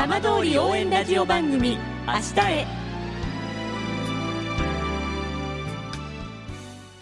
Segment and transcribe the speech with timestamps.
[0.00, 1.76] 浜通り応援ラジオ番組
[2.08, 2.66] 「明日へ」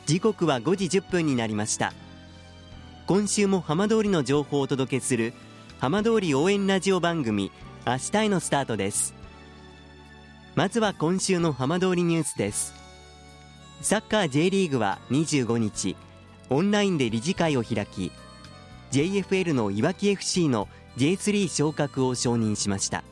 [0.05, 1.93] 時刻は5時10分になりました。
[3.07, 5.33] 今週も浜通りの情報をお届けする
[5.79, 7.53] 浜通り応援ラジオ番組
[7.87, 9.15] 「明日へ」のスタートです。
[10.57, 12.75] まずは今週の浜通りニュースです。
[13.81, 15.95] サッカー J リーグは25日
[16.51, 18.11] オンラインで理事会を開き
[18.91, 20.67] JFL のいわき FC の
[20.99, 23.05] J3 昇格を承認しました。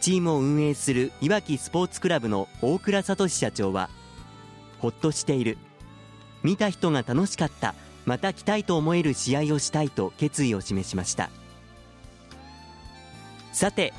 [0.00, 3.90] チームを運営するいわきスポーツクラブの大倉聡社長は
[4.78, 5.58] ほっとしている。
[6.42, 7.74] 見た人が楽しかった。
[8.06, 11.28] また来たいと思える試合をしたいと決意を示しました。
[13.52, 13.92] さて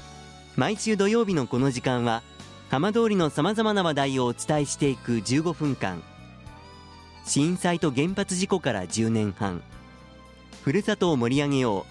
[0.55, 2.23] 毎週土曜日のこの時間は
[2.69, 6.01] 浜通りのさまざまな話題をお伝えしていく15分間。
[7.25, 9.61] 震災と原発事故から10年半。
[10.63, 11.90] ふるさとを盛り上げよう。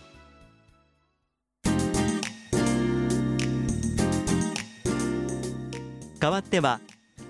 [6.21, 6.79] 代わっては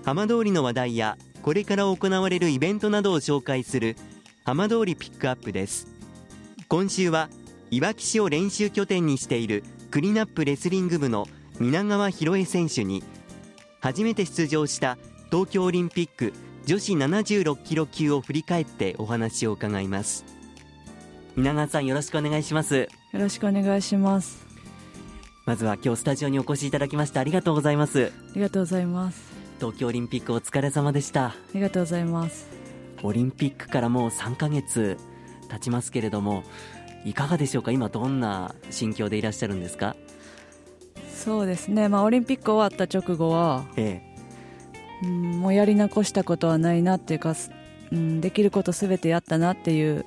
[0.04, 3.96] 浜通りの話題やこれから行われるイベントなどを紹介する
[4.44, 5.88] 浜通りピックアップです。
[6.68, 7.30] 今週は
[7.70, 11.26] いわき市を練習拠点にしているクリナップレスリング部の
[11.58, 13.02] 皆川博恵選手に
[13.80, 14.98] 初めて出場した
[15.30, 16.34] 東京オリンピック
[16.66, 20.26] 女子76キロ級を振り返ってお話を伺います。
[21.34, 22.76] 皆川さんよろしくお願いします。
[22.76, 24.51] よろしくお願いします。
[25.44, 28.12] まずは今日スタジオにお越しいただきましてありがとうございます。
[28.14, 29.32] ありがとうございます。
[29.58, 31.26] 東京オリンピックお疲れ様でした。
[31.26, 32.46] ありがとうございます。
[33.02, 34.96] オリンピックからもう3ヶ月
[35.50, 36.44] 経ちますけれども
[37.04, 37.72] いかがでしょうか？
[37.72, 39.96] 今どんな心境でいらっしゃるんですか？
[41.12, 44.00] そうですね、まあ、オリンピック終わった直後は、え
[45.02, 47.34] え、うんもうやり残したことはないなっていうか、
[47.90, 50.04] うん、できることすべてやったなっていう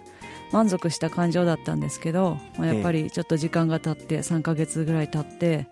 [0.52, 5.68] 満足した感情だったんですけど、まあ、やっぱりちょっと時間が経って3ヶ月ぐらい経って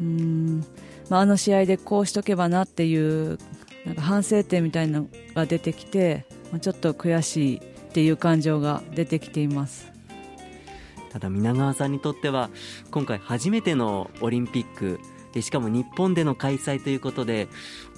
[0.00, 0.64] うん
[1.08, 3.38] まあ、あの試合でこうしとけばなっていう
[3.84, 7.60] なんか反省点みたいなのが出てきて、まあ、ちょっと悔しいっ
[7.92, 9.92] ていう感情が出てきています。
[11.10, 12.48] ただ皆川さんにとっては
[12.90, 14.98] 今回初めてのオリンピック
[15.34, 17.48] でしかも日本での開催ということで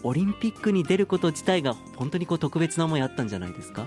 [0.02, 3.86] オリンピックに出ること自体が本当にこう特別な思いあったんじゃないですか？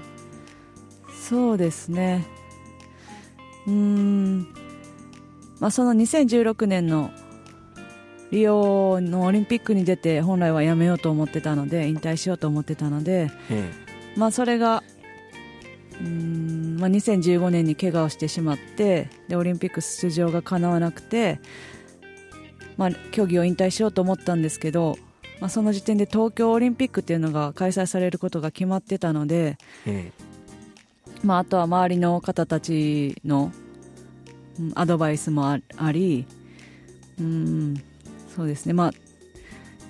[1.28, 2.26] そうですね。
[3.68, 4.48] うん、
[5.60, 7.12] まあ、その2016年の
[8.32, 13.30] リオのオリンピックに出て本来はやめようと思ってたので引退しようと思ってたので、
[14.16, 14.84] まあ、それが
[16.00, 21.42] うん、まあ、2015年に怪我をしてしまってでオリンピック出場がかなわなくて、
[22.78, 24.98] まあ、競技を引退しようと思ったんですけど、
[25.42, 29.58] まあ、その時点で東京オリンピックっていうのが開催されることが決まってたので、
[31.24, 33.52] まあ、あとは周りの方たちの
[34.76, 36.26] アドバイスもあり
[37.20, 37.84] うん
[38.36, 38.92] そうですね、まあ、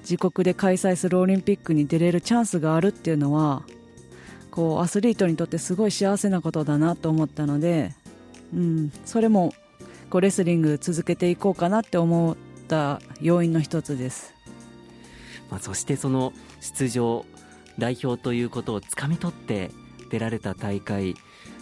[0.02, 3.64] 自国で開催するオリンピックに出れるチャンスがあるっていうのは
[4.52, 7.94] こうアスリートにとってすごい幸せなことだなと思ったので、
[8.54, 9.54] うん、それも
[10.10, 12.38] こうレスリング続けていこうかなって思っ
[12.68, 14.34] た要因の一つです、
[15.52, 17.26] まあ、そしてその出場
[17.78, 19.70] 代表ということをつかみ取って
[20.09, 21.13] 出られた大会、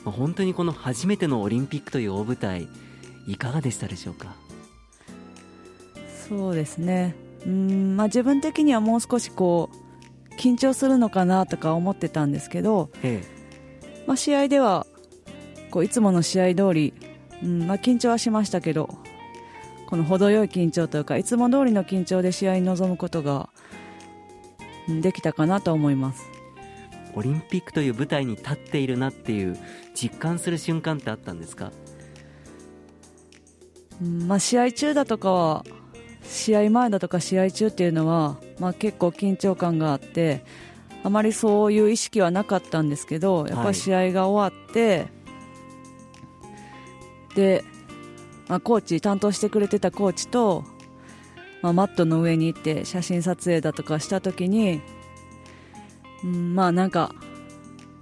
[0.04, 2.68] まあ、本当にこの初めてのオリンピックという大舞台
[3.28, 4.36] いかがでしたでしょうか？
[6.28, 7.16] そうですね。
[7.46, 14.88] うん、まあ、自分的にはもう少しこう緊張するのかなとか思ってたんですけど、ええ、まあ、試合では
[15.70, 16.94] こういつもの試合通り、
[17.44, 18.90] うんまあ、緊張はしましたけど
[19.88, 23.50] この程よい緊張というかいつも通りの緊張で試合に臨むことが
[24.88, 26.24] できたかなと思います
[27.16, 29.58] オリンピックという舞台に立っているなっていう
[29.94, 31.72] 実感する瞬間ってあったんですか、
[34.02, 35.66] うんまあ、試合中だとかは
[36.24, 40.44] 試合前だとか試合中っていうのは、まあ、結構緊張感があって
[41.04, 45.04] あまりそういう意識はなかったんですけどやっぱり試合が終わって、は
[47.34, 47.64] い、で、
[48.48, 50.64] まあ、コーチ担当してくれてたコーチと、
[51.62, 54.82] まあ、マットの上に行って写真撮影だとかした時に、
[56.24, 57.14] うん、まあなんか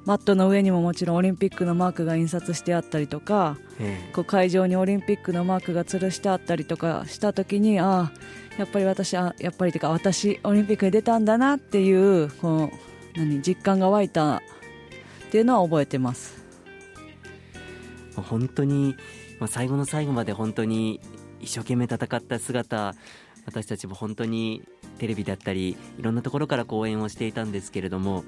[0.05, 8.11] マットの上にももちろんオリンピックのマークが印刷してあったりとかえこう会場にオリンピックのマークが吊るしてあったりとかした時にああ
[8.57, 12.69] やっぱり私あやっぱりてか私オリンピックに出たんだなっていうこ
[13.15, 14.41] う何実感が湧いたっ
[15.31, 16.43] ていうのは覚えてます。
[18.17, 18.95] え本当に
[19.39, 20.99] まあ最後の最後まで本当に
[21.39, 22.93] 一生懸命戦った姿
[23.45, 24.63] 私たちも本当に
[25.03, 28.23] テレビだったりいろんなところから講演をしていたんですけれども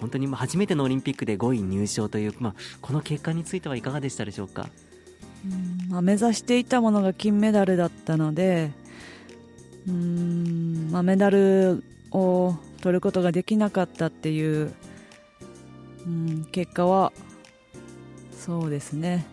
[0.00, 4.68] 本当に初めてのオリンピックで5位入賞という、まあ、この結果についてはいかがでしたでしょうか？
[5.44, 5.48] う
[5.86, 8.72] んまあ、目指していたものが金メダルだったので
[9.86, 14.74] うん、まあ、メダルを取ることができなかったっていう、
[16.06, 17.12] うん、結果は
[18.36, 19.24] そうですね、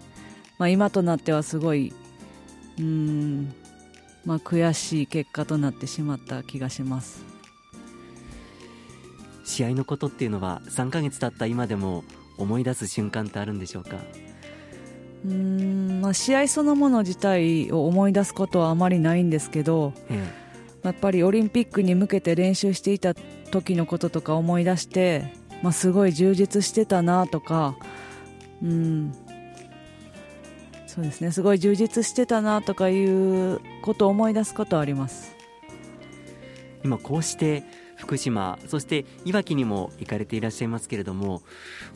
[0.60, 1.92] まあ、今となってはすごい、
[2.78, 3.52] うん
[4.28, 7.24] まあ、悔しい結果となってしまった気がします。
[9.46, 12.04] 試合のことっていうのは3ヶ月経った今でも
[12.38, 13.96] 思い出す瞬間ってあるんでしょうか？
[15.26, 20.22] うーんまあ、試合そのもの自体を思い出すことはあまりないんですけど、え
[20.84, 25.34] やっぱりオリンピックに向けて練習していた時のこととか思い出して、
[25.64, 27.78] まあ、すごい充実してたなとか、
[28.62, 29.14] うん、
[30.98, 31.32] そうですね。
[31.32, 35.36] すごい充実してたなとかいうことを思い出すことはあります。
[36.42, 37.64] え今こうして
[37.98, 41.44] 福島そしていわきにも行かれていらっしゃいますけれども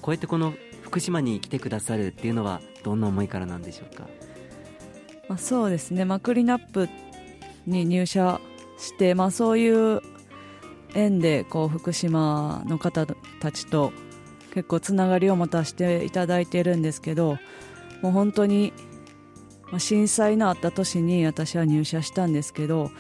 [0.03, 0.53] こうやってこの
[0.83, 4.07] 福島に来てくださるっていうのはどんな思いからなんでしょうか？
[5.27, 6.87] まあ、そうですね、まあ、クリナップ
[7.65, 8.39] に入社
[8.77, 10.01] して、まあ、そういう
[10.93, 13.93] 縁でこう福島の方たちと
[14.53, 17.39] 結構つながりを持たせていただいているんですけど
[18.03, 18.73] もう本当に、
[19.71, 22.91] まあ、震災のあった年に私は入社したんですけど、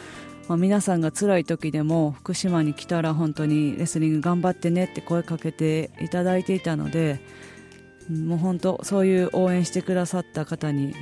[0.47, 7.19] まあ、皆さんが辛い時でも福島に来たら本当にレスリング頑張ってねって声かけていただいていたので
[8.09, 10.93] うんもう本当そういう応援してくださった方に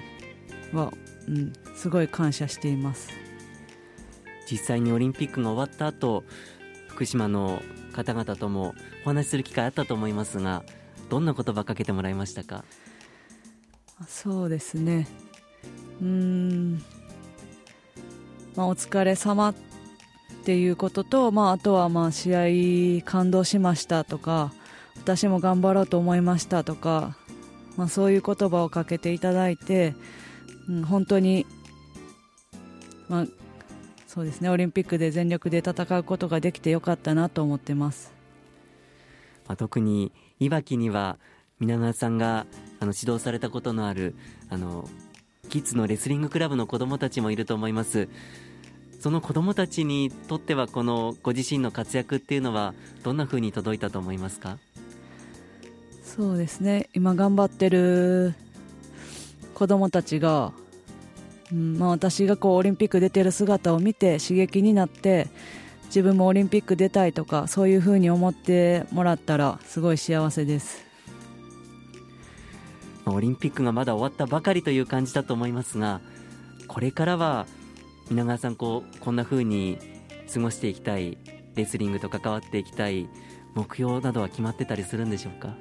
[0.74, 0.92] は、
[1.28, 3.10] うん、すごい感謝しています。
[4.52, 6.24] 実際にオリンピックが終わった後
[6.88, 7.62] 福島の
[7.94, 8.74] 方々とも
[9.06, 10.64] お話しする機会あったと思いますが
[11.10, 12.66] どんな言葉かけてもらいましたか？
[14.08, 15.08] そうですね。
[16.02, 16.82] うん。
[18.56, 19.54] まあ、お疲れ様っ
[20.44, 24.54] ていうことと、まあ、あとはまあ試合感動しましたとか、
[24.98, 27.18] 私も頑張ろうと思いましたとか、
[27.78, 29.96] まあ、そういう言葉をかけていただいて、
[30.68, 31.46] うん、本当に、
[33.08, 33.26] まあ、
[34.08, 38.12] そうですね、オリンピックで全力で戦うことができてよかったなと思ってます。
[39.48, 41.18] まあ、特にいわきには
[41.60, 42.46] 皆川さんが
[42.80, 44.16] あの指導されたことのある
[44.50, 44.88] あの
[45.50, 48.08] キッズのレスリングクラブの子どもたちもいると思います。
[49.00, 52.74] その子どもたちにとってはこのご自身の活躍っていうのは
[53.04, 54.58] どんな風に届いたと思いますか？
[56.04, 56.90] そうですね。
[56.94, 58.34] 今頑張ってる
[59.54, 60.52] 子供たちが、
[61.52, 65.28] うんまあ、私がこうオリンピック出てる姿を見て刺激になって
[65.86, 70.89] 自分もオリンピック出たいとかそういうふうに思ってもらったらすごい幸せです。
[73.14, 76.02] オリンピックがまだ終わったばかりという感じだと思いますが
[76.68, 77.46] これからは
[78.10, 79.78] 皆川さんこうこんな風に
[80.34, 81.18] 過ごしていきたい
[81.56, 83.08] レスリングと関わっていきたい
[83.56, 85.56] 目標などは決まってたりするんでしょうか？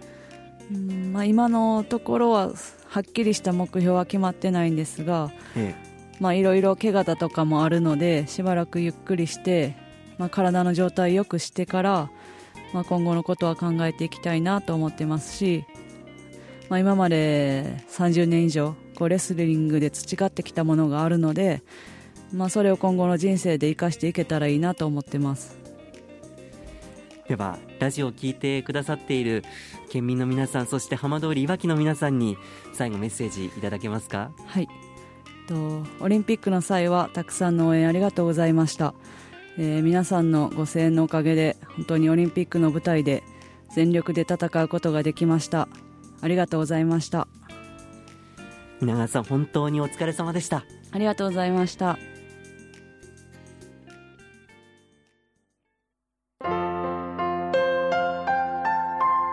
[0.70, 2.52] うんまあ、今のところは
[2.86, 5.74] はっきりした目標は決まってないんですがえ
[6.20, 9.76] まあいろいろ怪我だとかもあるのでしばらくゆっくりして、
[10.18, 12.10] まあ、体の状態良くしてから、
[12.74, 15.64] まあ、今後のことは考えていきたいなと思ってますし、
[16.68, 21.62] まあ、今まで30年以上こうレスリングで培ってきたものがあるので、
[22.32, 25.56] まあ、それを今後の人生で生かしていけたらいいなと思ってます。
[27.28, 29.44] ではラジオを聞いてくださっている
[29.90, 32.38] 県民の皆さんそして浜通りいわきの皆さんに
[32.72, 34.30] 最後メッセージいただけますか？
[34.46, 34.68] はい。
[35.46, 38.94] とオリンピックの際はたくさんの応援ありがとうございました、
[39.56, 43.22] えー皆さんのご声援のおかげで本当にオリンピックの舞台で
[43.74, 45.68] 全力で戦うことができました
[46.20, 47.28] ありがとうございました。
[48.80, 50.64] 皆川さん本当にお疲れ様でした。
[50.92, 51.98] ありがとうございました。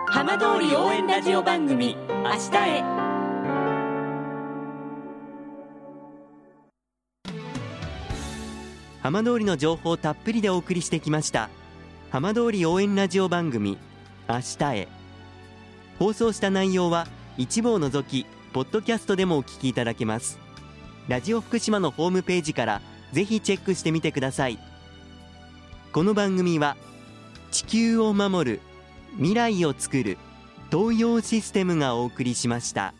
[0.08, 2.82] 浜通り応援ラジオ番組「明日へ」
[9.02, 11.48] 浜通りの情報をたっぷりでお送りしてきました。
[12.10, 13.78] 浜通り応援ラジオ番組
[14.28, 14.88] 明日へ
[15.98, 17.06] 放送した内容は
[17.38, 20.38] 一部を除きポッドキャストでもお聞きいただけます
[21.08, 24.58] ラジオ福島のホームページからぜひチェックしてみてください
[25.92, 26.76] この番組は
[27.50, 28.60] 地球を守る
[29.16, 30.18] 未来をつくる
[30.70, 32.92] 東洋システムがお送りしました。